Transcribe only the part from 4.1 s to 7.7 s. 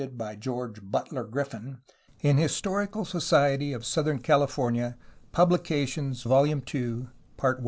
California, Publications, v, II, pt.